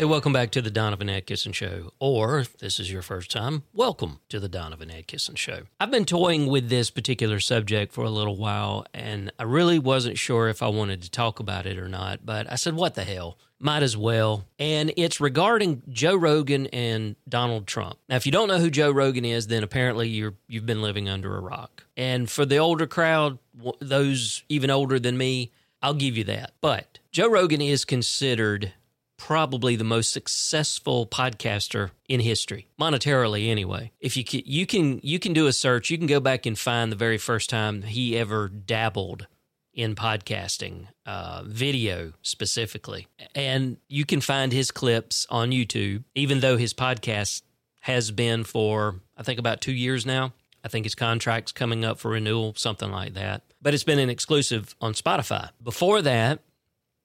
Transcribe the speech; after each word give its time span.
Hey, 0.00 0.06
welcome 0.06 0.32
back 0.32 0.50
to 0.52 0.62
the 0.62 0.70
Donovan 0.70 1.08
Edkisson 1.08 1.52
Show. 1.52 1.92
Or, 1.98 2.38
if 2.38 2.56
this 2.56 2.80
is 2.80 2.90
your 2.90 3.02
first 3.02 3.30
time, 3.30 3.64
welcome 3.74 4.20
to 4.30 4.40
the 4.40 4.48
Donovan 4.48 4.88
Edkisson 4.88 5.36
Show. 5.36 5.64
I've 5.78 5.90
been 5.90 6.06
toying 6.06 6.46
with 6.46 6.70
this 6.70 6.88
particular 6.88 7.38
subject 7.38 7.92
for 7.92 8.04
a 8.04 8.08
little 8.08 8.38
while, 8.38 8.86
and 8.94 9.30
I 9.38 9.42
really 9.42 9.78
wasn't 9.78 10.16
sure 10.16 10.48
if 10.48 10.62
I 10.62 10.68
wanted 10.68 11.02
to 11.02 11.10
talk 11.10 11.38
about 11.38 11.66
it 11.66 11.76
or 11.76 11.86
not, 11.86 12.24
but 12.24 12.50
I 12.50 12.54
said, 12.54 12.76
what 12.76 12.94
the 12.94 13.04
hell? 13.04 13.36
Might 13.58 13.82
as 13.82 13.94
well. 13.94 14.46
And 14.58 14.90
it's 14.96 15.20
regarding 15.20 15.82
Joe 15.90 16.16
Rogan 16.16 16.68
and 16.68 17.14
Donald 17.28 17.66
Trump. 17.66 17.98
Now, 18.08 18.16
if 18.16 18.24
you 18.24 18.32
don't 18.32 18.48
know 18.48 18.58
who 18.58 18.70
Joe 18.70 18.90
Rogan 18.90 19.26
is, 19.26 19.48
then 19.48 19.62
apparently 19.62 20.08
you're, 20.08 20.32
you've 20.48 20.64
been 20.64 20.80
living 20.80 21.10
under 21.10 21.36
a 21.36 21.40
rock. 21.40 21.84
And 21.94 22.30
for 22.30 22.46
the 22.46 22.56
older 22.56 22.86
crowd, 22.86 23.38
those 23.80 24.44
even 24.48 24.70
older 24.70 24.98
than 24.98 25.18
me, 25.18 25.52
I'll 25.82 25.92
give 25.92 26.16
you 26.16 26.24
that. 26.24 26.52
But 26.62 27.00
Joe 27.12 27.28
Rogan 27.28 27.60
is 27.60 27.84
considered 27.84 28.72
probably 29.20 29.76
the 29.76 29.84
most 29.84 30.10
successful 30.10 31.06
podcaster 31.06 31.90
in 32.08 32.20
history, 32.20 32.66
monetarily 32.80 33.48
anyway. 33.48 33.92
If 34.00 34.16
you 34.16 34.24
can, 34.24 34.40
you 34.46 34.64
can 34.66 34.98
you 35.02 35.18
can 35.18 35.34
do 35.34 35.46
a 35.46 35.52
search, 35.52 35.90
you 35.90 35.98
can 35.98 36.06
go 36.06 36.20
back 36.20 36.46
and 36.46 36.58
find 36.58 36.90
the 36.90 36.96
very 36.96 37.18
first 37.18 37.50
time 37.50 37.82
he 37.82 38.16
ever 38.16 38.48
dabbled 38.48 39.26
in 39.74 39.94
podcasting, 39.94 40.86
uh, 41.04 41.42
video 41.44 42.14
specifically, 42.22 43.08
and 43.34 43.76
you 43.88 44.06
can 44.06 44.22
find 44.22 44.52
his 44.52 44.70
clips 44.70 45.26
on 45.28 45.50
YouTube. 45.50 46.04
Even 46.14 46.40
though 46.40 46.56
his 46.56 46.72
podcast 46.72 47.42
has 47.80 48.10
been 48.10 48.42
for 48.42 49.00
I 49.18 49.22
think 49.22 49.38
about 49.38 49.60
two 49.60 49.72
years 49.72 50.06
now. 50.06 50.32
I 50.64 50.68
think 50.68 50.84
his 50.84 50.94
contract's 50.94 51.52
coming 51.52 51.84
up 51.84 51.98
for 51.98 52.10
renewal, 52.10 52.54
something 52.54 52.90
like 52.90 53.14
that. 53.14 53.42
But 53.62 53.72
it's 53.72 53.84
been 53.84 53.98
an 53.98 54.10
exclusive 54.10 54.74
on 54.80 54.92
Spotify. 54.92 55.50
Before 55.62 56.02
that, 56.02 56.40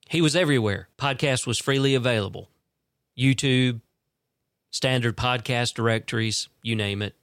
he 0.10 0.22
was 0.22 0.36
everywhere. 0.36 0.88
Podcast 0.98 1.48
was 1.48 1.60
freely 1.60 1.96
available. 1.96 2.50
YouTube, 3.18 3.82
standard 4.72 5.18
podcast 5.18 5.74
directories, 5.74 6.50
you 6.62 6.76
name 6.76 7.02
it. 7.02 7.16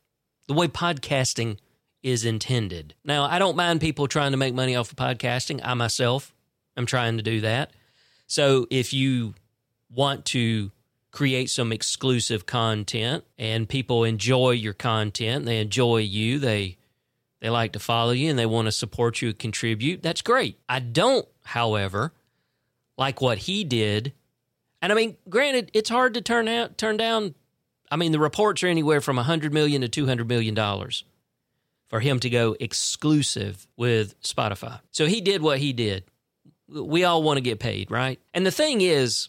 The 0.49 0.55
way 0.55 0.69
podcasting 0.69 1.59
is 2.03 2.25
intended. 2.25 2.95
Now, 3.05 3.25
I 3.25 3.39
don't 3.39 3.57
mind 3.57 3.81
people 3.81 4.09
trying 4.09 4.33
to 4.33 4.37
make 4.37 4.55
money 4.55 4.75
off 4.75 4.91
of 4.91 4.97
podcasting. 4.97 5.61
I 5.63 5.75
myself 5.75 6.35
am 6.77 6.87
trying 6.87 7.17
to 7.19 7.23
do 7.23 7.43
that. 7.43 7.71
So 8.27 8.67
if 8.71 8.93
you 8.93 9.35
want 9.91 10.25
to 10.27 10.73
create 11.11 11.51
some 11.51 11.73
exclusive 11.73 12.47
content 12.47 13.25
and 13.39 13.69
people 13.69 14.05
enjoy 14.05 14.53
your 14.53 14.73
content, 14.73 15.45
they 15.45 15.61
enjoy 15.61 15.99
you, 15.99 16.39
they 16.39 16.79
they 17.41 17.51
like 17.51 17.73
to 17.73 17.81
follow 17.81 18.13
you 18.13 18.31
and 18.31 18.39
they 18.39 18.47
want 18.47 18.67
to 18.67 18.73
support 18.73 19.21
you 19.21 19.29
and 19.29 19.39
contribute, 19.39 20.01
that's 20.01 20.23
great. 20.23 20.59
I 20.69 20.79
don't, 20.79 21.27
however, 21.43 22.13
like 23.03 23.21
what 23.21 23.39
he 23.39 23.65
did. 23.65 24.13
And 24.81 24.93
I 24.93 24.95
mean, 24.95 25.17
granted, 25.29 25.71
it's 25.75 25.91
hard 25.91 26.15
to 26.15 26.21
turn 26.21 26.47
out 26.47 26.79
turn 26.79 26.97
down. 26.97 27.35
I 27.91 27.97
mean, 27.97 28.13
the 28.13 28.21
reports 28.21 28.63
are 28.63 28.69
anywhere 28.69 29.01
from 29.01 29.19
a 29.19 29.23
hundred 29.25 29.53
million 29.53 29.83
to 29.83 29.89
two 29.89 30.07
hundred 30.07 30.29
million 30.29 30.55
dollars 30.55 31.05
for 31.89 32.01
him 32.01 32.21
to 32.21 32.31
go 32.31 32.57
exclusive 32.61 33.67
with 33.77 34.21
Spotify. 34.23 34.81
So 34.93 35.07
he 35.07 35.21
did 35.21 35.43
what 35.43 35.59
he 35.59 35.73
did. 35.73 36.05
We 36.69 37.05
all 37.05 37.23
want 37.23 37.39
to 37.39 37.43
get 37.43 37.59
paid, 37.59 37.91
right? 37.91 38.19
And 38.33 38.47
the 38.47 38.51
thing 38.51 38.81
is, 38.81 39.29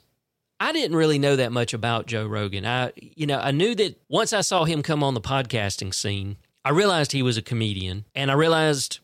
I 0.59 0.71
didn't 0.71 0.95
really 0.95 1.19
know 1.19 1.35
that 1.35 1.51
much 1.51 1.73
about 1.73 2.05
Joe 2.05 2.25
Rogan. 2.25 2.65
I, 2.65 2.93
you 2.95 3.25
know, 3.25 3.39
I 3.39 3.51
knew 3.51 3.75
that 3.75 3.99
once 4.07 4.31
I 4.31 4.41
saw 4.41 4.63
him 4.63 4.81
come 4.81 5.03
on 5.03 5.13
the 5.13 5.19
podcasting 5.19 5.93
scene, 5.93 6.37
I 6.63 6.69
realized 6.69 7.11
he 7.11 7.23
was 7.23 7.37
a 7.37 7.41
comedian, 7.41 8.05
and 8.15 8.31
I 8.31 8.35
realized 8.35 8.99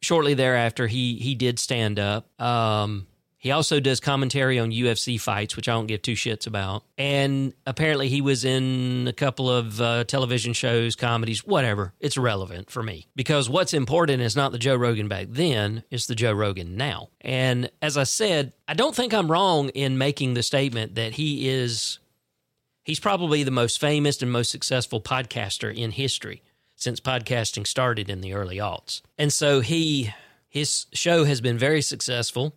shortly 0.00 0.34
thereafter 0.34 0.86
he 0.86 1.16
he 1.16 1.34
did 1.34 1.58
stand 1.58 1.98
up. 1.98 2.40
Um, 2.40 3.06
he 3.46 3.52
also 3.52 3.78
does 3.78 4.00
commentary 4.00 4.58
on 4.58 4.72
UFC 4.72 5.20
fights, 5.20 5.54
which 5.54 5.68
I 5.68 5.72
don't 5.74 5.86
give 5.86 6.02
two 6.02 6.14
shits 6.14 6.48
about. 6.48 6.82
And 6.98 7.54
apparently, 7.64 8.08
he 8.08 8.20
was 8.20 8.44
in 8.44 9.06
a 9.06 9.12
couple 9.12 9.48
of 9.48 9.80
uh, 9.80 10.02
television 10.02 10.52
shows, 10.52 10.96
comedies, 10.96 11.46
whatever. 11.46 11.94
It's 12.00 12.16
irrelevant 12.16 12.72
for 12.72 12.82
me 12.82 13.06
because 13.14 13.48
what's 13.48 13.72
important 13.72 14.20
is 14.20 14.34
not 14.34 14.50
the 14.50 14.58
Joe 14.58 14.74
Rogan 14.74 15.06
back 15.06 15.28
then, 15.30 15.84
it's 15.92 16.06
the 16.06 16.16
Joe 16.16 16.32
Rogan 16.32 16.76
now. 16.76 17.10
And 17.20 17.70
as 17.80 17.96
I 17.96 18.02
said, 18.02 18.52
I 18.66 18.74
don't 18.74 18.96
think 18.96 19.14
I'm 19.14 19.30
wrong 19.30 19.68
in 19.68 19.96
making 19.96 20.34
the 20.34 20.42
statement 20.42 20.96
that 20.96 21.12
he 21.12 21.48
is, 21.48 22.00
he's 22.82 22.98
probably 22.98 23.44
the 23.44 23.52
most 23.52 23.78
famous 23.78 24.20
and 24.22 24.32
most 24.32 24.50
successful 24.50 25.00
podcaster 25.00 25.72
in 25.72 25.92
history 25.92 26.42
since 26.74 26.98
podcasting 26.98 27.64
started 27.64 28.10
in 28.10 28.22
the 28.22 28.32
early 28.32 28.56
aughts. 28.56 29.02
And 29.16 29.32
so 29.32 29.60
he, 29.60 30.12
his 30.48 30.86
show 30.92 31.22
has 31.22 31.40
been 31.40 31.58
very 31.58 31.80
successful 31.80 32.52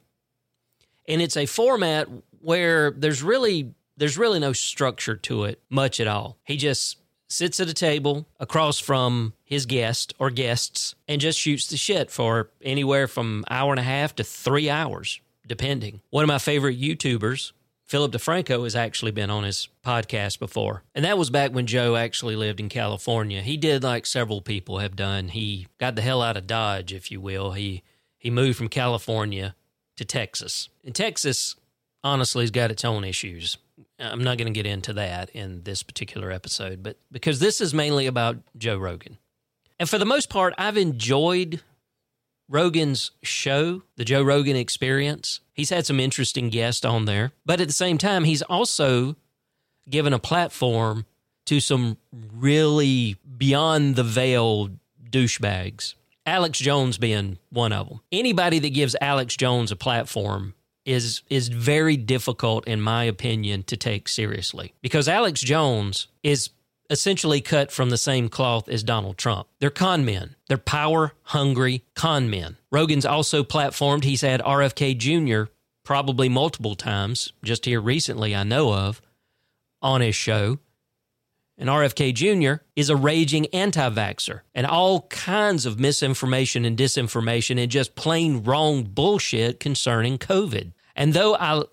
and 1.09 1.21
it's 1.21 1.35
a 1.35 1.45
format 1.47 2.07
where 2.39 2.91
there's 2.91 3.21
really 3.21 3.73
there's 3.97 4.17
really 4.17 4.39
no 4.39 4.53
structure 4.53 5.17
to 5.17 5.43
it 5.43 5.61
much 5.69 5.99
at 5.99 6.07
all. 6.07 6.37
He 6.45 6.55
just 6.55 6.97
sits 7.27 7.59
at 7.59 7.67
a 7.67 7.73
table 7.73 8.25
across 8.39 8.79
from 8.79 9.33
his 9.43 9.65
guest 9.65 10.13
or 10.19 10.29
guests 10.29 10.95
and 11.07 11.19
just 11.19 11.37
shoots 11.37 11.67
the 11.67 11.75
shit 11.75 12.09
for 12.09 12.49
anywhere 12.61 13.07
from 13.07 13.43
hour 13.49 13.73
and 13.73 13.79
a 13.79 13.83
half 13.83 14.15
to 14.15 14.23
three 14.23 14.69
hours, 14.69 15.19
depending. 15.45 15.99
One 16.11 16.23
of 16.23 16.29
my 16.29 16.39
favorite 16.39 16.79
YouTubers, 16.79 17.51
Philip 17.85 18.13
DeFranco, 18.13 18.63
has 18.63 18.75
actually 18.75 19.11
been 19.11 19.29
on 19.29 19.43
his 19.43 19.67
podcast 19.85 20.39
before. 20.39 20.83
And 20.95 21.03
that 21.03 21.17
was 21.17 21.29
back 21.29 21.51
when 21.51 21.67
Joe 21.67 21.97
actually 21.97 22.37
lived 22.37 22.61
in 22.61 22.69
California. 22.69 23.41
He 23.41 23.57
did 23.57 23.83
like 23.83 24.05
several 24.05 24.41
people 24.41 24.79
have 24.79 24.95
done. 24.95 25.27
He 25.27 25.67
got 25.77 25.95
the 25.95 26.01
hell 26.01 26.21
out 26.21 26.37
of 26.37 26.47
Dodge, 26.47 26.93
if 26.93 27.11
you 27.11 27.19
will. 27.19 27.51
He 27.51 27.83
he 28.17 28.29
moved 28.29 28.57
from 28.57 28.69
California 28.69 29.55
to 29.99 30.05
Texas. 30.05 30.69
And 30.85 30.95
Texas, 30.95 31.57
honestly, 32.05 32.43
has 32.43 32.51
got 32.51 32.71
its 32.71 32.85
own 32.85 33.03
issues. 33.03 33.57
I'm 33.99 34.23
not 34.23 34.37
going 34.37 34.51
to 34.51 34.57
get 34.57 34.65
into 34.65 34.93
that 34.93 35.29
in 35.31 35.63
this 35.63 35.83
particular 35.83 36.31
episode, 36.31 36.81
but 36.81 36.97
because 37.11 37.39
this 37.39 37.59
is 37.59 37.73
mainly 37.73 38.07
about 38.07 38.37
Joe 38.57 38.77
Rogan. 38.77 39.17
And 39.77 39.89
for 39.89 39.97
the 39.97 40.05
most 40.05 40.29
part, 40.29 40.53
I've 40.57 40.77
enjoyed 40.77 41.61
Rogan's 42.47 43.11
show, 43.21 43.83
the 43.97 44.05
Joe 44.05 44.23
Rogan 44.23 44.55
experience. 44.55 45.41
He's 45.53 45.69
had 45.69 45.85
some 45.85 45.99
interesting 45.99 46.49
guests 46.49 46.85
on 46.85 47.03
there, 47.03 47.33
but 47.45 47.59
at 47.59 47.67
the 47.67 47.73
same 47.73 47.97
time, 47.97 48.23
he's 48.23 48.41
also 48.41 49.17
given 49.89 50.13
a 50.13 50.19
platform 50.19 51.05
to 51.47 51.59
some 51.59 51.97
really 52.33 53.17
beyond 53.37 53.97
the 53.97 54.03
veil 54.03 54.69
douchebags. 55.09 55.95
Alex 56.29 56.59
Jones 56.59 56.97
being 56.97 57.39
one 57.49 57.73
of 57.73 57.89
them. 57.89 58.01
Anybody 58.11 58.59
that 58.59 58.69
gives 58.69 58.95
Alex 59.01 59.35
Jones 59.35 59.71
a 59.71 59.75
platform 59.75 60.53
is 60.85 61.23
is 61.29 61.49
very 61.49 61.97
difficult 61.97 62.67
in 62.67 62.81
my 62.81 63.03
opinion 63.03 63.63
to 63.63 63.75
take 63.75 64.07
seriously 64.07 64.73
because 64.81 65.07
Alex 65.07 65.41
Jones 65.41 66.07
is 66.23 66.51
essentially 66.89 67.41
cut 67.41 67.71
from 67.71 67.89
the 67.89 67.97
same 67.97 68.29
cloth 68.29 68.69
as 68.69 68.83
Donald 68.83 69.17
Trump. 69.17 69.47
They're 69.59 69.69
con 69.69 70.05
men. 70.05 70.35
They're 70.47 70.57
power 70.57 71.13
hungry 71.23 71.83
con 71.95 72.29
men. 72.29 72.57
Rogan's 72.71 73.05
also 73.05 73.43
platformed. 73.43 74.03
He's 74.03 74.21
had 74.21 74.41
RFK 74.41 74.97
Jr. 74.97 75.51
probably 75.83 76.29
multiple 76.29 76.75
times, 76.75 77.33
just 77.43 77.65
here 77.65 77.81
recently, 77.81 78.35
I 78.35 78.43
know 78.43 78.73
of, 78.73 79.01
on 79.81 80.01
his 80.01 80.15
show. 80.15 80.59
And 81.59 81.67
RFK 81.67 82.13
Jr. 82.13 82.63
is 82.77 82.89
a 82.89 82.95
raging 82.95 83.47
anti 83.47 83.89
vaxxer 83.89 84.41
and 84.55 84.65
all 84.65 85.01
kinds 85.09 85.65
of 85.65 85.77
misinformation 85.77 86.63
and 86.63 86.77
disinformation 86.77 87.61
and 87.61 87.69
just 87.69 87.95
plain 87.95 88.43
wrong 88.43 88.83
bullshit 88.83 89.59
concerning 89.59 90.17
COVID. 90.17 90.71
And 90.95 91.13
though 91.13 91.35
I, 91.35 91.63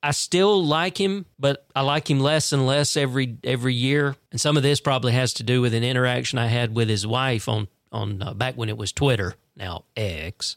I 0.00 0.12
still 0.12 0.64
like 0.64 0.96
him, 0.96 1.26
but 1.40 1.66
I 1.74 1.80
like 1.80 2.08
him 2.08 2.20
less 2.20 2.52
and 2.52 2.64
less 2.64 2.96
every 2.96 3.36
every 3.42 3.74
year. 3.74 4.14
And 4.30 4.40
some 4.40 4.56
of 4.56 4.62
this 4.62 4.80
probably 4.80 5.12
has 5.12 5.34
to 5.34 5.42
do 5.42 5.60
with 5.60 5.74
an 5.74 5.82
interaction 5.82 6.38
I 6.38 6.46
had 6.46 6.72
with 6.76 6.88
his 6.88 7.04
wife 7.04 7.48
on 7.48 7.66
on 7.90 8.22
uh, 8.22 8.34
back 8.34 8.56
when 8.56 8.68
it 8.68 8.78
was 8.78 8.92
Twitter, 8.92 9.34
now 9.56 9.84
X, 9.96 10.56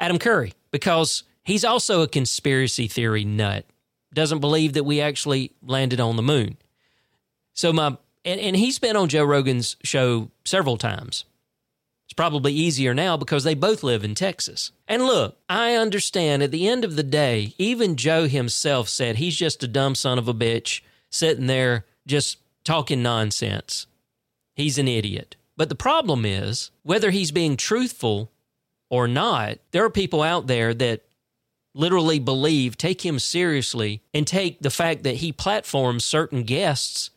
Adam 0.00 0.18
Curry, 0.18 0.52
because 0.72 1.22
he's 1.44 1.64
also 1.64 2.02
a 2.02 2.08
conspiracy 2.08 2.88
theory 2.88 3.24
nut. 3.24 3.66
Doesn't 4.12 4.40
believe 4.40 4.72
that 4.72 4.84
we 4.84 5.00
actually 5.00 5.52
landed 5.62 6.00
on 6.00 6.16
the 6.16 6.22
moon. 6.22 6.56
So 7.54 7.72
my 7.72 7.96
and, 8.26 8.40
and 8.40 8.56
he's 8.56 8.78
been 8.78 8.96
on 8.96 9.08
Joe 9.08 9.24
Rogan's 9.24 9.76
show 9.82 10.30
several 10.44 10.76
times. 10.76 11.24
It's 12.06 12.12
probably 12.12 12.52
easier 12.52 12.92
now 12.92 13.16
because 13.16 13.44
they 13.44 13.54
both 13.54 13.82
live 13.82 14.04
in 14.04 14.14
Texas. 14.14 14.72
And 14.86 15.06
look, 15.06 15.38
I 15.48 15.74
understand 15.74 16.42
at 16.42 16.50
the 16.50 16.68
end 16.68 16.84
of 16.84 16.96
the 16.96 17.02
day, 17.02 17.54
even 17.58 17.96
Joe 17.96 18.28
himself 18.28 18.88
said 18.88 19.16
he's 19.16 19.36
just 19.36 19.62
a 19.62 19.68
dumb 19.68 19.94
son 19.94 20.18
of 20.18 20.28
a 20.28 20.34
bitch 20.34 20.82
sitting 21.10 21.46
there 21.46 21.84
just 22.06 22.38
talking 22.64 23.02
nonsense. 23.02 23.86
He's 24.54 24.78
an 24.78 24.88
idiot. 24.88 25.36
But 25.56 25.68
the 25.68 25.74
problem 25.74 26.24
is, 26.24 26.70
whether 26.82 27.10
he's 27.10 27.30
being 27.30 27.56
truthful 27.56 28.30
or 28.90 29.08
not, 29.08 29.58
there 29.70 29.84
are 29.84 29.90
people 29.90 30.22
out 30.22 30.46
there 30.46 30.74
that 30.74 31.02
literally 31.74 32.18
believe, 32.18 32.78
take 32.78 33.04
him 33.04 33.18
seriously, 33.18 34.02
and 34.14 34.26
take 34.26 34.60
the 34.60 34.70
fact 34.70 35.02
that 35.02 35.16
he 35.16 35.32
platforms 35.32 36.04
certain 36.04 36.42
guests 36.42 37.10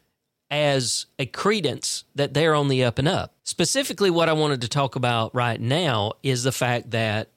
as 0.51 1.05
a 1.17 1.25
credence 1.25 2.05
that 2.15 2.33
they're 2.33 2.55
on 2.55 2.67
the 2.67 2.83
up 2.83 2.99
and 2.99 3.07
up. 3.07 3.33
Specifically, 3.43 4.09
what 4.09 4.29
I 4.29 4.33
wanted 4.33 4.61
to 4.61 4.67
talk 4.67 4.95
about 4.95 5.33
right 5.33 5.59
now 5.59 6.13
is 6.23 6.43
the 6.43 6.51
fact 6.51 6.91
that, 6.91 7.29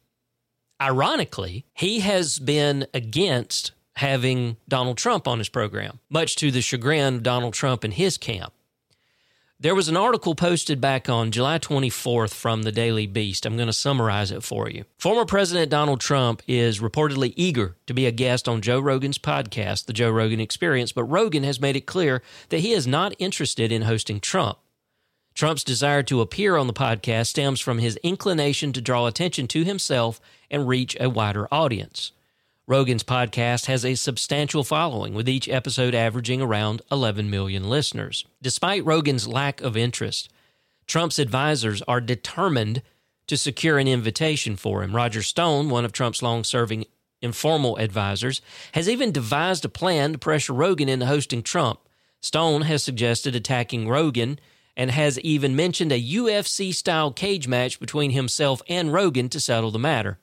ironically, 0.80 1.64
he 1.74 2.00
has 2.00 2.38
been 2.38 2.86
against 2.94 3.72
having 3.96 4.56
Donald 4.68 4.96
Trump 4.96 5.28
on 5.28 5.38
his 5.38 5.48
program, 5.48 5.98
much 6.08 6.36
to 6.36 6.50
the 6.50 6.62
chagrin 6.62 7.16
of 7.16 7.22
Donald 7.22 7.54
Trump 7.54 7.84
and 7.84 7.92
his 7.92 8.16
camp. 8.16 8.52
There 9.62 9.76
was 9.76 9.86
an 9.86 9.96
article 9.96 10.34
posted 10.34 10.80
back 10.80 11.08
on 11.08 11.30
July 11.30 11.60
24th 11.60 12.34
from 12.34 12.64
the 12.64 12.72
Daily 12.72 13.06
Beast. 13.06 13.46
I'm 13.46 13.54
going 13.54 13.68
to 13.68 13.72
summarize 13.72 14.32
it 14.32 14.42
for 14.42 14.68
you. 14.68 14.86
Former 14.98 15.24
President 15.24 15.70
Donald 15.70 16.00
Trump 16.00 16.42
is 16.48 16.80
reportedly 16.80 17.32
eager 17.36 17.76
to 17.86 17.94
be 17.94 18.04
a 18.04 18.10
guest 18.10 18.48
on 18.48 18.60
Joe 18.60 18.80
Rogan's 18.80 19.18
podcast, 19.18 19.86
The 19.86 19.92
Joe 19.92 20.10
Rogan 20.10 20.40
Experience, 20.40 20.90
but 20.90 21.04
Rogan 21.04 21.44
has 21.44 21.60
made 21.60 21.76
it 21.76 21.86
clear 21.86 22.24
that 22.48 22.58
he 22.58 22.72
is 22.72 22.88
not 22.88 23.14
interested 23.20 23.70
in 23.70 23.82
hosting 23.82 24.18
Trump. 24.18 24.58
Trump's 25.32 25.62
desire 25.62 26.02
to 26.02 26.20
appear 26.20 26.56
on 26.56 26.66
the 26.66 26.72
podcast 26.72 27.28
stems 27.28 27.60
from 27.60 27.78
his 27.78 27.96
inclination 27.98 28.72
to 28.72 28.80
draw 28.80 29.06
attention 29.06 29.46
to 29.46 29.62
himself 29.62 30.20
and 30.50 30.66
reach 30.66 30.96
a 30.98 31.08
wider 31.08 31.46
audience. 31.54 32.10
Rogan's 32.68 33.02
podcast 33.02 33.66
has 33.66 33.84
a 33.84 33.96
substantial 33.96 34.62
following, 34.62 35.14
with 35.14 35.28
each 35.28 35.48
episode 35.48 35.96
averaging 35.96 36.40
around 36.40 36.80
11 36.92 37.28
million 37.28 37.68
listeners. 37.68 38.24
Despite 38.40 38.84
Rogan's 38.84 39.26
lack 39.26 39.60
of 39.60 39.76
interest, 39.76 40.32
Trump's 40.86 41.18
advisors 41.18 41.82
are 41.82 42.00
determined 42.00 42.82
to 43.26 43.36
secure 43.36 43.78
an 43.78 43.88
invitation 43.88 44.54
for 44.54 44.84
him. 44.84 44.94
Roger 44.94 45.22
Stone, 45.22 45.70
one 45.70 45.84
of 45.84 45.90
Trump's 45.90 46.22
long 46.22 46.44
serving 46.44 46.84
informal 47.20 47.76
advisors, 47.78 48.40
has 48.74 48.88
even 48.88 49.10
devised 49.10 49.64
a 49.64 49.68
plan 49.68 50.12
to 50.12 50.18
pressure 50.18 50.52
Rogan 50.52 50.88
into 50.88 51.06
hosting 51.06 51.42
Trump. 51.42 51.80
Stone 52.20 52.62
has 52.62 52.84
suggested 52.84 53.34
attacking 53.34 53.88
Rogan 53.88 54.38
and 54.76 54.92
has 54.92 55.18
even 55.20 55.56
mentioned 55.56 55.90
a 55.90 56.00
UFC 56.00 56.72
style 56.72 57.10
cage 57.10 57.48
match 57.48 57.80
between 57.80 58.12
himself 58.12 58.62
and 58.68 58.92
Rogan 58.92 59.28
to 59.30 59.40
settle 59.40 59.72
the 59.72 59.80
matter. 59.80 60.20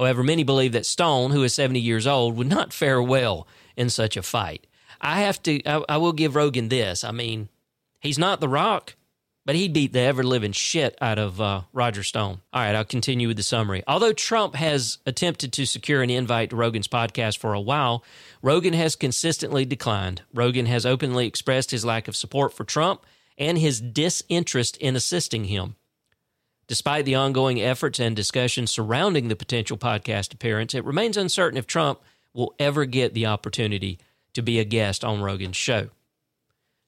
However, 0.00 0.22
many 0.22 0.44
believe 0.44 0.72
that 0.72 0.86
Stone, 0.86 1.32
who 1.32 1.42
is 1.42 1.52
70 1.52 1.78
years 1.78 2.06
old, 2.06 2.34
would 2.38 2.46
not 2.46 2.72
fare 2.72 3.02
well 3.02 3.46
in 3.76 3.90
such 3.90 4.16
a 4.16 4.22
fight. 4.22 4.66
I 4.98 5.20
have 5.20 5.42
to, 5.42 5.62
I, 5.68 5.84
I 5.90 5.96
will 5.98 6.14
give 6.14 6.34
Rogan 6.34 6.70
this. 6.70 7.04
I 7.04 7.10
mean, 7.10 7.50
he's 8.00 8.18
not 8.18 8.40
The 8.40 8.48
Rock, 8.48 8.94
but 9.44 9.56
he 9.56 9.68
beat 9.68 9.92
the 9.92 10.00
ever 10.00 10.22
living 10.22 10.52
shit 10.52 10.96
out 11.02 11.18
of 11.18 11.38
uh, 11.38 11.62
Roger 11.74 12.02
Stone. 12.02 12.40
All 12.50 12.62
right, 12.62 12.74
I'll 12.74 12.82
continue 12.82 13.28
with 13.28 13.36
the 13.36 13.42
summary. 13.42 13.82
Although 13.86 14.14
Trump 14.14 14.54
has 14.54 14.96
attempted 15.04 15.52
to 15.52 15.66
secure 15.66 16.02
an 16.02 16.08
invite 16.08 16.48
to 16.48 16.56
Rogan's 16.56 16.88
podcast 16.88 17.36
for 17.36 17.52
a 17.52 17.60
while, 17.60 18.02
Rogan 18.40 18.72
has 18.72 18.96
consistently 18.96 19.66
declined. 19.66 20.22
Rogan 20.32 20.64
has 20.64 20.86
openly 20.86 21.26
expressed 21.26 21.72
his 21.72 21.84
lack 21.84 22.08
of 22.08 22.16
support 22.16 22.54
for 22.54 22.64
Trump 22.64 23.04
and 23.36 23.58
his 23.58 23.82
disinterest 23.82 24.78
in 24.78 24.96
assisting 24.96 25.44
him. 25.44 25.76
Despite 26.70 27.04
the 27.04 27.16
ongoing 27.16 27.60
efforts 27.60 27.98
and 27.98 28.14
discussions 28.14 28.70
surrounding 28.70 29.26
the 29.26 29.34
potential 29.34 29.76
podcast 29.76 30.32
appearance, 30.32 30.72
it 30.72 30.84
remains 30.84 31.16
uncertain 31.16 31.58
if 31.58 31.66
Trump 31.66 31.98
will 32.32 32.54
ever 32.60 32.84
get 32.84 33.12
the 33.12 33.26
opportunity 33.26 33.98
to 34.34 34.40
be 34.40 34.60
a 34.60 34.64
guest 34.64 35.02
on 35.04 35.20
Rogan's 35.20 35.56
show. 35.56 35.88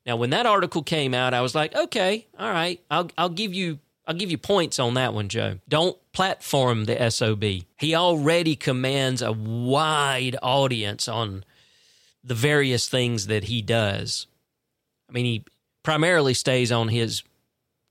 Now, 0.06 0.14
when 0.14 0.30
that 0.30 0.46
article 0.46 0.84
came 0.84 1.14
out, 1.14 1.34
I 1.34 1.40
was 1.40 1.56
like, 1.56 1.74
okay, 1.74 2.28
all 2.38 2.52
right, 2.52 2.80
I'll, 2.92 3.10
I'll 3.18 3.28
give 3.28 3.52
you 3.52 3.80
I'll 4.06 4.14
give 4.14 4.30
you 4.30 4.38
points 4.38 4.78
on 4.78 4.94
that 4.94 5.14
one, 5.14 5.28
Joe. 5.28 5.58
Don't 5.68 5.98
platform 6.12 6.84
the 6.84 7.10
SOB. 7.10 7.42
He 7.76 7.96
already 7.96 8.54
commands 8.54 9.20
a 9.20 9.32
wide 9.32 10.36
audience 10.44 11.08
on 11.08 11.42
the 12.22 12.36
various 12.36 12.88
things 12.88 13.26
that 13.26 13.44
he 13.44 13.62
does. 13.62 14.28
I 15.08 15.12
mean, 15.12 15.24
he 15.24 15.44
primarily 15.82 16.34
stays 16.34 16.70
on 16.70 16.86
his 16.86 17.24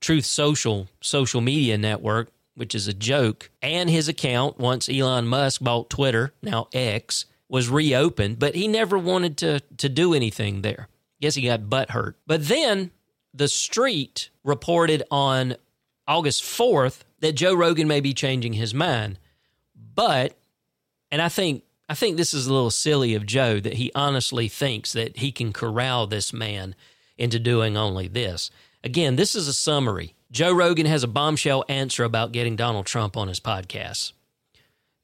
Truth 0.02 0.26
Social 0.26 0.88
social 1.00 1.40
media 1.40 1.78
network, 1.78 2.28
which 2.54 2.74
is 2.74 2.88
a 2.88 2.92
joke, 2.92 3.50
and 3.62 3.88
his 3.88 4.08
account, 4.08 4.58
once 4.58 4.88
Elon 4.88 5.26
Musk 5.26 5.62
bought 5.62 5.88
Twitter, 5.88 6.34
now 6.42 6.68
X, 6.74 7.24
was 7.48 7.70
reopened, 7.70 8.38
but 8.38 8.54
he 8.54 8.68
never 8.68 8.98
wanted 8.98 9.38
to, 9.38 9.60
to 9.78 9.88
do 9.88 10.12
anything 10.12 10.62
there. 10.62 10.88
Guess 11.20 11.36
he 11.36 11.42
got 11.42 11.70
butt 11.70 11.90
hurt. 11.90 12.16
But 12.26 12.48
then 12.48 12.90
the 13.32 13.48
street 13.48 14.30
reported 14.42 15.02
on 15.10 15.54
August 16.08 16.42
4th 16.42 17.04
that 17.20 17.32
Joe 17.32 17.54
Rogan 17.54 17.88
may 17.88 18.00
be 18.00 18.12
changing 18.12 18.54
his 18.54 18.74
mind. 18.74 19.18
But, 19.94 20.36
and 21.10 21.22
I 21.22 21.28
think 21.28 21.62
I 21.88 21.94
think 21.94 22.16
this 22.16 22.32
is 22.32 22.46
a 22.46 22.52
little 22.52 22.70
silly 22.70 23.14
of 23.14 23.26
Joe 23.26 23.60
that 23.60 23.74
he 23.74 23.92
honestly 23.94 24.48
thinks 24.48 24.94
that 24.94 25.18
he 25.18 25.30
can 25.30 25.52
corral 25.52 26.06
this 26.06 26.32
man 26.32 26.74
into 27.18 27.38
doing 27.38 27.76
only 27.76 28.08
this. 28.08 28.50
Again, 28.84 29.14
this 29.14 29.36
is 29.36 29.46
a 29.46 29.52
summary. 29.52 30.14
Joe 30.32 30.52
Rogan 30.52 30.86
has 30.86 31.04
a 31.04 31.08
bombshell 31.08 31.64
answer 31.68 32.02
about 32.02 32.32
getting 32.32 32.56
Donald 32.56 32.86
Trump 32.86 33.16
on 33.16 33.28
his 33.28 33.38
podcast. 33.38 34.12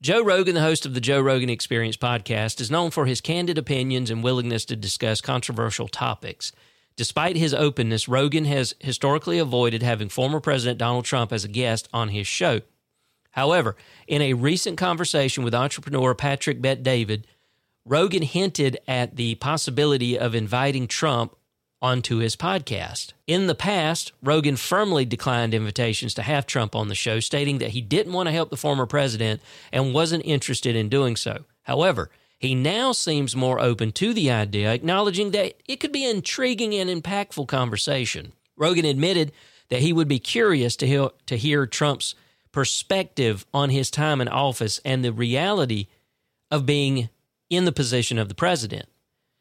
Joe 0.03 0.23
Rogan, 0.25 0.57
the 0.57 0.61
host 0.61 0.85
of 0.85 0.95
the 0.95 1.01
Joe 1.01 1.21
Rogan 1.21 1.49
Experience 1.49 1.97
podcast, 1.97 2.61
is 2.61 2.73
known 2.73 2.91
for 2.91 3.07
his 3.07 3.21
candid 3.21 3.57
opinions 3.57 4.11
and 4.11 4.25
willingness 4.25 4.65
to 4.65 4.77
discuss 4.77 5.21
controversial 5.21 5.87
topics. 5.87 6.51
Despite 6.97 7.37
his 7.37 7.55
openness, 7.55 8.09
Rogan 8.09 8.47
has 8.47 8.75
historically 8.81 9.39
avoided 9.39 9.85
having 9.85 10.09
former 10.09 10.41
President 10.41 10.79
Donald 10.79 11.05
Trump 11.05 11.33
as 11.33 11.45
a 11.45 11.49
guest 11.49 11.89
on 11.93 12.09
his 12.09 12.27
show. 12.27 12.63
However, 13.33 13.77
in 14.09 14.23
a 14.23 14.35
recent 14.35 14.77
conversation 14.77 15.45
with 15.45 15.55
entrepreneur 15.55 16.17
Patrick 16.17 16.61
Bet 16.61 16.83
David, 16.83 17.29
Rogan 17.85 18.23
hinted 18.23 18.79
at 18.89 19.15
the 19.15 19.37
possibility 19.37 20.19
of 20.19 20.35
inviting 20.35 20.89
Trump 20.89 21.37
onto 21.81 22.19
his 22.19 22.37
podcast. 22.37 23.13
In 23.27 23.47
the 23.47 23.55
past, 23.55 24.13
Rogan 24.23 24.57
firmly 24.57 25.05
declined 25.05 25.55
invitations 25.55 26.15
to 26.15 26.23
have 26.23 26.47
Trump 26.47 26.75
on 26.75 26.89
the 26.89 26.95
show, 26.95 27.21
stating 27.21 27.59
that 27.59 27.71
he 27.71 27.81
didn't 27.81 28.13
want 28.13 28.27
to 28.27 28.33
help 28.33 28.51
the 28.51 28.57
former 28.57 28.87
president 28.87 29.41
and 29.73 29.95
wasn't 29.95 30.25
interested 30.25 30.75
in 30.75 30.89
doing 30.89 31.15
so. 31.15 31.45
However, 31.63 32.11
he 32.39 32.55
now 32.55 32.93
seems 32.93 33.35
more 33.35 33.61
open 33.61 33.93
to 33.93 34.15
the 34.15 34.31
idea, 34.31 34.73
acknowledging 34.73 35.33
that 35.33 35.55
it 35.67 35.81
could 35.81 35.93
be 35.93 36.05
an 36.05 36.17
intriguing 36.17 36.75
and 36.75 36.89
impactful 36.89 37.49
conversation. 37.49 38.33
Rogan 38.57 38.85
admitted 38.85 39.33
that 39.69 39.81
he 39.83 39.93
would 39.93 40.09
be 40.09 40.19
curious 40.19 40.77
to 40.77 40.87
hear, 40.87 41.11
to 41.27 41.37
hear 41.37 41.67
Trump's 41.67 42.15
perspective 42.53 43.45
on 43.53 43.71
his 43.71 43.91
time 43.91 44.21
in 44.21 44.29
office 44.29 44.81
and 44.85 45.05
the 45.05 45.13
reality 45.13 45.87
of 46.51 46.67
being 46.67 47.09
in 47.51 47.65
the 47.65 47.73
position 47.73 48.19
of 48.19 48.29
the 48.29 48.35
president. 48.35 48.89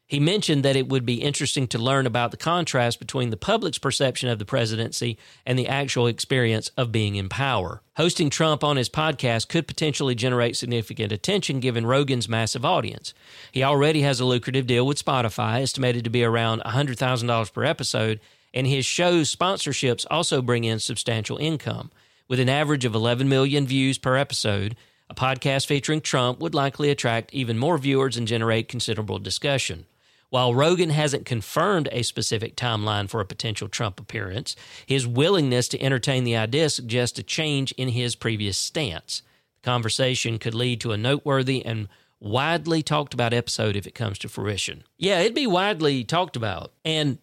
He 0.10 0.22
mentioned 0.22 0.64
that 0.64 0.78
it 0.78 0.88
would 0.88 1.06
be 1.06 1.22
interesting 1.22 1.68
to 1.68 1.78
learn 1.78 2.06
about 2.06 2.32
the 2.32 2.38
contrast 2.38 2.98
between 2.98 3.30
the 3.30 3.36
public's 3.36 3.78
perception 3.78 4.30
of 4.30 4.40
the 4.40 4.46
presidency 4.46 5.18
and 5.46 5.60
the 5.60 5.68
actual 5.68 6.08
experience 6.08 6.72
of 6.78 6.94
being 6.94 7.18
in 7.18 7.28
power. 7.28 7.82
Hosting 7.98 8.30
Trump 8.30 8.64
on 8.64 8.78
his 8.78 8.88
podcast 8.88 9.50
could 9.50 9.68
potentially 9.68 10.16
generate 10.16 10.56
significant 10.56 11.12
attention 11.12 11.60
given 11.60 11.86
Rogan's 11.86 12.30
massive 12.30 12.64
audience. 12.64 13.14
He 13.52 13.64
already 13.64 14.02
has 14.04 14.22
a 14.22 14.26
lucrative 14.26 14.66
deal 14.66 14.88
with 14.88 15.04
Spotify, 15.04 15.62
estimated 15.62 16.06
to 16.06 16.10
be 16.10 16.24
around 16.24 16.62
$100,000 16.62 17.54
per 17.54 17.66
episode, 17.66 18.22
and 18.54 18.66
his 18.66 18.86
show's 18.86 19.36
sponsorships 19.36 20.06
also 20.10 20.42
bring 20.42 20.64
in 20.64 20.80
substantial 20.80 21.38
income. 21.38 21.92
With 22.30 22.40
an 22.40 22.48
average 22.48 22.86
of 22.86 22.96
11 22.96 23.28
million 23.28 23.68
views 23.68 23.98
per 23.98 24.16
episode, 24.16 24.78
a 25.10 25.16
podcast 25.16 25.66
featuring 25.66 26.00
Trump 26.00 26.40
would 26.40 26.56
likely 26.56 26.90
attract 26.90 27.34
even 27.34 27.58
more 27.58 27.78
viewers 27.78 28.16
and 28.16 28.26
generate 28.26 28.70
considerable 28.70 29.20
discussion. 29.20 29.86
While 30.30 30.54
Rogan 30.54 30.90
hasn't 30.90 31.26
confirmed 31.26 31.88
a 31.92 32.04
specific 32.04 32.56
timeline 32.56 33.10
for 33.10 33.22
a 33.22 33.26
potential 33.26 33.70
Trump 33.70 34.00
appearance, 34.00 34.56
his 34.86 35.08
willingness 35.08 35.68
to 35.70 35.82
entertain 35.82 36.26
the 36.26 36.36
idea 36.36 36.70
suggests 36.70 37.18
a 37.18 37.24
change 37.24 37.72
in 37.74 37.90
his 37.90 38.16
previous 38.16 38.58
stance. 38.58 39.22
The 39.62 39.66
conversation 39.66 40.38
could 40.38 40.54
lead 40.54 40.82
to 40.82 40.92
a 40.92 40.98
noteworthy 40.98 41.66
and 41.66 41.88
widely 42.20 42.84
talked 42.84 43.14
about 43.14 43.34
episode 43.34 43.76
if 43.76 43.88
it 43.88 43.96
comes 43.96 44.20
to 44.20 44.30
fruition. 44.30 44.84
Yeah, 44.98 45.20
it'd 45.20 45.34
be 45.36 45.48
widely 45.48 46.04
talked 46.04 46.36
about. 46.36 46.74
And 46.84 47.20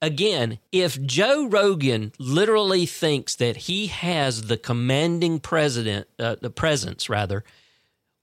again, 0.00 0.58
if 0.72 1.00
Joe 1.02 1.48
Rogan 1.48 2.12
literally 2.18 2.86
thinks 2.86 3.34
that 3.36 3.56
he 3.56 3.88
has 3.88 4.42
the 4.42 4.56
commanding 4.56 5.40
president, 5.40 6.06
uh, 6.18 6.36
the 6.40 6.50
presence 6.50 7.08
rather, 7.10 7.44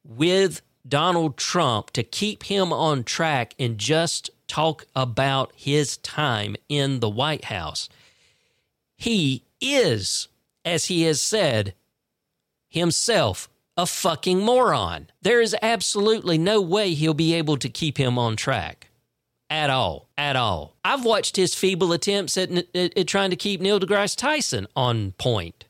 with 0.03 0.61
Donald 0.87 1.37
Trump 1.37 1.91
to 1.91 2.03
keep 2.03 2.43
him 2.43 2.71
on 2.71 3.03
track 3.03 3.55
and 3.57 3.77
just 3.77 4.29
talk 4.47 4.85
about 4.95 5.51
his 5.55 5.97
time 5.97 6.55
in 6.69 6.99
the 6.99 7.09
White 7.09 7.45
House. 7.45 7.89
He 8.95 9.43
is, 9.59 10.27
as 10.63 10.85
he 10.85 11.03
has 11.03 11.21
said 11.21 11.73
himself, 12.69 13.49
a 13.77 13.85
fucking 13.85 14.39
moron. 14.39 15.07
There 15.21 15.41
is 15.41 15.55
absolutely 15.61 16.37
no 16.37 16.61
way 16.61 16.93
he'll 16.93 17.13
be 17.13 17.33
able 17.33 17.57
to 17.57 17.69
keep 17.69 17.97
him 17.97 18.17
on 18.17 18.35
track. 18.35 18.89
At 19.49 19.69
all. 19.69 20.07
At 20.17 20.35
all. 20.35 20.75
I've 20.83 21.05
watched 21.05 21.35
his 21.35 21.55
feeble 21.55 21.93
attempts 21.93 22.37
at, 22.37 22.51
at, 22.51 22.97
at 22.97 23.07
trying 23.07 23.29
to 23.31 23.35
keep 23.35 23.61
Neil 23.61 23.79
deGrasse 23.79 24.15
Tyson 24.15 24.67
on 24.75 25.11
point, 25.13 25.65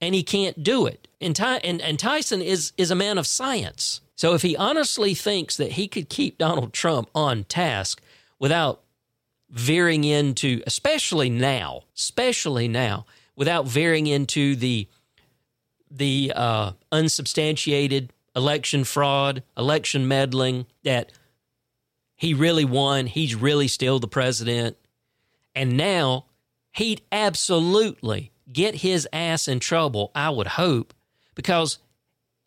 and 0.00 0.14
he 0.14 0.22
can't 0.22 0.62
do 0.62 0.86
it. 0.86 1.07
And, 1.20 1.34
Ty, 1.34 1.58
and, 1.58 1.80
and 1.80 1.98
Tyson 1.98 2.42
is, 2.42 2.72
is 2.76 2.90
a 2.90 2.94
man 2.94 3.18
of 3.18 3.26
science. 3.26 4.00
So 4.14 4.34
if 4.34 4.42
he 4.42 4.56
honestly 4.56 5.14
thinks 5.14 5.56
that 5.56 5.72
he 5.72 5.88
could 5.88 6.08
keep 6.08 6.38
Donald 6.38 6.72
Trump 6.72 7.08
on 7.14 7.44
task 7.44 8.00
without 8.38 8.82
veering 9.50 10.04
into, 10.04 10.62
especially 10.66 11.30
now, 11.30 11.82
especially 11.96 12.68
now, 12.68 13.06
without 13.36 13.66
veering 13.66 14.06
into 14.06 14.56
the 14.56 14.88
the 15.90 16.32
uh, 16.36 16.72
unsubstantiated 16.92 18.12
election 18.36 18.84
fraud, 18.84 19.42
election 19.56 20.06
meddling 20.06 20.66
that 20.82 21.10
he 22.14 22.34
really 22.34 22.64
won. 22.64 23.06
He's 23.06 23.34
really 23.34 23.68
still 23.68 23.98
the 23.98 24.08
president. 24.08 24.76
And 25.54 25.76
now 25.76 26.26
he'd 26.72 27.00
absolutely 27.10 28.32
get 28.52 28.76
his 28.76 29.08
ass 29.12 29.48
in 29.48 29.60
trouble, 29.60 30.10
I 30.14 30.30
would 30.30 30.46
hope, 30.46 30.92
because 31.38 31.78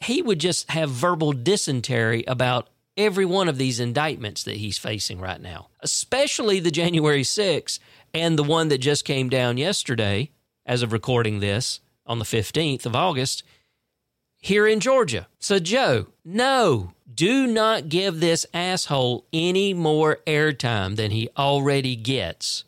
he 0.04 0.22
would 0.22 0.38
just 0.38 0.70
have 0.70 0.90
verbal 0.90 1.32
dysentery 1.32 2.26
about 2.28 2.68
every 2.98 3.24
one 3.24 3.48
of 3.48 3.58
these 3.58 3.80
indictments 3.80 4.44
that 4.44 4.58
he's 4.58 4.78
facing 4.78 5.22
right 5.22 5.40
now, 5.40 5.70
especially 5.80 6.60
the 6.60 6.72
January 6.72 7.22
6th 7.22 7.80
and 8.14 8.38
the 8.38 8.44
one 8.44 8.68
that 8.68 8.80
just 8.80 9.06
came 9.06 9.30
down 9.30 9.56
yesterday, 9.58 10.30
as 10.66 10.84
of 10.84 10.92
recording 10.92 11.40
this 11.40 11.80
on 12.06 12.20
the 12.20 12.26
15th 12.26 12.86
of 12.86 12.94
August, 12.94 13.44
here 14.36 14.68
in 14.68 14.82
Georgia. 14.82 15.26
So, 15.40 15.58
Joe, 15.58 16.08
no, 16.26 16.92
do 17.16 17.48
not 17.48 17.88
give 17.88 18.20
this 18.20 18.46
asshole 18.54 19.26
any 19.32 19.74
more 19.74 20.18
airtime 20.28 20.98
than 20.98 21.12
he 21.12 21.30
already 21.38 21.96
gets 21.96 22.66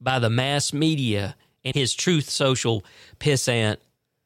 by 0.00 0.20
the 0.20 0.30
mass 0.30 0.72
media 0.72 1.34
and 1.64 1.74
his 1.74 1.92
Truth 1.92 2.30
Social 2.30 2.84
pissant 3.18 3.78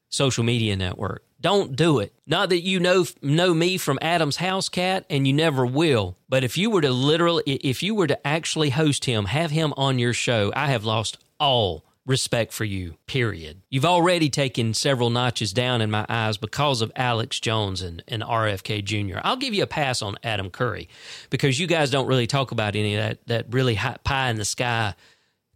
social 0.08 0.44
media 0.44 0.76
network. 0.76 1.24
Don't 1.40 1.76
do 1.76 2.00
it. 2.00 2.12
Not 2.26 2.48
that 2.48 2.62
you 2.62 2.80
know 2.80 3.04
know 3.22 3.54
me 3.54 3.78
from 3.78 3.98
Adam's 4.02 4.36
house 4.36 4.68
cat 4.68 5.04
and 5.08 5.26
you 5.26 5.32
never 5.32 5.64
will, 5.64 6.16
but 6.28 6.42
if 6.42 6.58
you 6.58 6.70
were 6.70 6.80
to 6.80 6.90
literally 6.90 7.44
if 7.46 7.82
you 7.82 7.94
were 7.94 8.08
to 8.08 8.26
actually 8.26 8.70
host 8.70 9.04
him, 9.04 9.26
have 9.26 9.52
him 9.52 9.72
on 9.76 9.98
your 9.98 10.12
show, 10.12 10.52
I 10.56 10.66
have 10.68 10.84
lost 10.84 11.18
all 11.38 11.84
respect 12.08 12.52
for 12.54 12.64
you, 12.64 12.96
period. 13.06 13.60
You've 13.68 13.84
already 13.84 14.30
taken 14.30 14.72
several 14.72 15.10
notches 15.10 15.52
down 15.52 15.82
in 15.82 15.90
my 15.90 16.06
eyes 16.08 16.38
because 16.38 16.80
of 16.80 16.90
Alex 16.96 17.38
Jones 17.38 17.82
and, 17.82 18.02
and 18.08 18.22
RFK 18.22 18.82
Jr. 18.82 19.20
I'll 19.22 19.36
give 19.36 19.52
you 19.52 19.62
a 19.62 19.68
pass 19.68 20.00
on 20.00 20.16
Adam 20.24 20.50
Curry 20.50 20.88
because 21.28 21.60
you 21.60 21.66
guys 21.66 21.90
don't 21.90 22.06
really 22.06 22.26
talk 22.26 22.50
about 22.50 22.74
any 22.74 22.96
of 22.96 23.02
that, 23.02 23.26
that 23.26 23.46
really 23.52 23.74
high, 23.74 23.98
pie 24.02 24.30
in 24.30 24.36
the 24.36 24.46
sky 24.46 24.94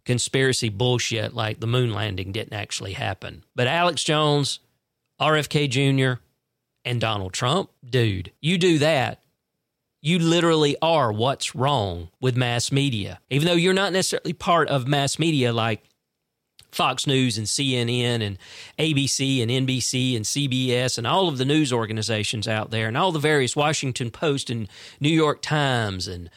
conspiracy 0.05 0.69
bullshit 0.69 1.33
like 1.33 1.59
the 1.59 1.67
moon 1.67 1.93
landing 1.93 2.31
didn't 2.31 2.53
actually 2.53 2.93
happen. 2.93 3.43
But 3.55 3.67
Alex 3.67 4.03
Jones, 4.03 4.59
RFK 5.19 5.69
Jr., 5.69 6.21
and 6.85 6.99
Donald 6.99 7.33
Trump, 7.33 7.69
dude, 7.87 8.31
you 8.41 8.57
do 8.57 8.77
that. 8.79 9.21
You 10.01 10.19
literally 10.19 10.75
are 10.81 11.13
what's 11.13 11.55
wrong 11.55 12.09
with 12.19 12.35
mass 12.35 12.73
media. 12.73 13.21
Even 13.29 13.47
though 13.47 13.53
you're 13.53 13.73
not 13.73 13.93
necessarily 13.93 14.33
part 14.33 14.67
of 14.67 14.85
mass 14.85 15.17
media 15.17 15.53
like 15.53 15.81
Fox 16.73 17.07
News 17.07 17.37
and 17.37 17.47
CNN 17.47 18.21
and 18.21 18.37
ABC 18.77 19.41
and 19.41 19.49
NBC 19.49 20.15
and 20.15 20.25
CBS 20.25 20.97
and 20.97 21.07
all 21.07 21.29
of 21.29 21.37
the 21.37 21.45
news 21.45 21.71
organizations 21.71 22.47
out 22.47 22.71
there 22.71 22.87
and 22.87 22.97
all 22.97 23.11
the 23.11 23.19
various 23.19 23.55
Washington 23.55 24.11
Post 24.11 24.49
and 24.49 24.67
New 24.99 25.09
York 25.09 25.41
Times 25.41 26.07
and 26.07 26.29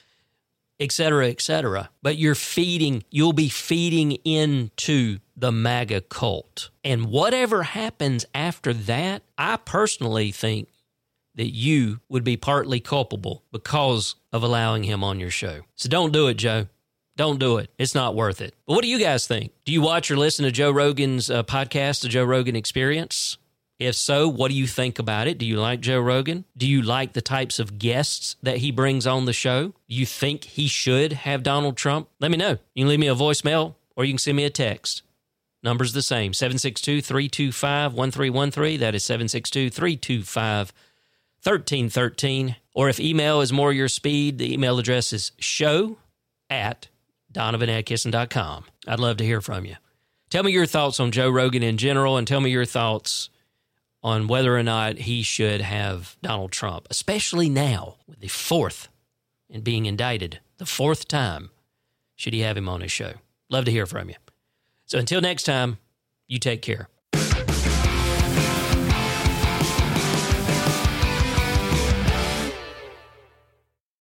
et 0.78 0.92
cetera, 0.92 1.28
et 1.28 1.40
cetera. 1.40 1.90
But 2.02 2.16
you're 2.16 2.35
feeding, 2.35 3.04
you'll 3.11 3.33
be 3.33 3.49
feeding 3.49 4.12
into 4.25 5.18
the 5.37 5.52
MAGA 5.52 6.02
cult. 6.02 6.71
And 6.85 7.06
whatever 7.06 7.62
happens 7.62 8.25
after 8.35 8.73
that, 8.73 9.23
I 9.37 9.56
personally 9.56 10.33
think 10.33 10.68
that 11.35 11.54
you 11.54 12.00
would 12.09 12.25
be 12.25 12.37
partly 12.37 12.80
culpable 12.80 13.45
because 13.52 14.14
of 14.33 14.42
allowing 14.42 14.85
him 14.85 15.04
on 15.04 15.21
your 15.21 15.30
show. 15.30 15.62
So 15.75 15.88
don't 15.88 16.12
do 16.12 16.28
it, 16.28 16.35
Joe. 16.35 16.68
Don't 17.16 17.38
do 17.38 17.56
it. 17.59 17.71
It's 17.78 17.95
not 17.95 18.14
worth 18.14 18.40
it. 18.40 18.54
But 18.66 18.75
what 18.75 18.83
do 18.83 18.88
you 18.88 18.99
guys 18.99 19.26
think? 19.26 19.52
Do 19.64 19.73
you 19.73 19.80
watch 19.80 20.11
or 20.11 20.16
listen 20.16 20.45
to 20.45 20.52
Joe 20.52 20.71
Rogan's 20.71 21.30
uh, 21.30 21.42
podcast, 21.42 22.02
The 22.02 22.09
Joe 22.09 22.25
Rogan 22.25 22.56
Experience? 22.56 23.38
If 23.78 23.95
so, 23.95 24.26
what 24.26 24.50
do 24.50 24.54
you 24.54 24.66
think 24.66 24.99
about 24.99 25.26
it? 25.26 25.37
Do 25.37 25.45
you 25.45 25.61
like 25.61 25.80
Joe 25.80 26.00
Rogan? 26.00 26.45
Do 26.56 26.66
you 26.66 26.80
like 26.80 27.12
the 27.12 27.21
types 27.21 27.59
of 27.59 27.78
guests 27.78 28.37
that 28.42 28.59
he 28.59 28.71
brings 28.71 29.06
on 29.06 29.26
the 29.26 29.35
show? 29.35 29.75
You 29.87 30.06
think 30.06 30.45
he 30.45 30.66
should 30.66 31.12
have 31.12 31.42
Donald 31.42 31.76
Trump? 31.76 32.09
Let 32.18 32.30
me 32.30 32.38
know. 32.38 32.56
You 32.75 32.85
can 32.85 32.88
leave 32.88 33.00
me 33.00 33.09
a 33.09 33.14
voicemail 33.14 33.75
or 33.95 34.04
you 34.04 34.12
can 34.12 34.18
send 34.18 34.37
me 34.37 34.45
a 34.45 34.50
text. 34.50 35.02
Number's 35.62 35.92
the 35.92 36.02
same 36.02 36.33
762 36.33 37.02
325 37.02 37.92
1313. 37.92 38.80
That 38.80 38.95
is 38.95 39.04
762 39.04 39.68
325 39.68 40.73
1313. 41.42 42.56
Or 42.73 42.88
if 42.88 43.00
email 43.00 43.40
is 43.40 43.52
more 43.52 43.73
your 43.73 43.88
speed, 43.88 44.38
the 44.38 44.54
email 44.54 44.78
address 44.78 45.12
is 45.12 45.33
show 45.38 45.99
at 46.49 46.88
donovanedkisson.com. 47.33 48.64
I'd 48.87 49.00
love 49.00 49.18
to 49.18 49.25
hear 49.25 49.40
from 49.40 49.64
you. 49.64 49.76
Tell 50.30 50.42
me 50.42 50.52
your 50.52 50.66
thoughts 50.66 50.99
on 50.99 51.12
Joe 51.12 51.30
Rogan 51.30 51.62
in 51.62 51.76
general 51.76 52.16
and 52.16 52.26
tell 52.26 52.40
me 52.40 52.50
your 52.50 52.64
thoughts 52.64 53.28
on 54.06 54.28
whether 54.28 54.56
or 54.56 54.62
not 54.62 54.98
he 54.98 55.20
should 55.20 55.60
have 55.60 56.16
Donald 56.22 56.52
Trump, 56.52 56.86
especially 56.90 57.48
now 57.48 57.96
with 58.06 58.20
the 58.20 58.28
fourth 58.28 58.88
and 59.50 59.64
being 59.64 59.84
indicted 59.84 60.38
the 60.58 60.64
fourth 60.64 61.08
time. 61.08 61.50
Should 62.14 62.32
he 62.32 62.40
have 62.40 62.56
him 62.56 62.68
on 62.68 62.82
his 62.82 62.92
show? 62.92 63.14
Love 63.50 63.64
to 63.64 63.72
hear 63.72 63.84
from 63.84 64.08
you. 64.08 64.14
So 64.84 65.00
until 65.00 65.20
next 65.20 65.42
time, 65.42 65.78
you 66.28 66.38
take 66.38 66.62
care. 66.62 66.88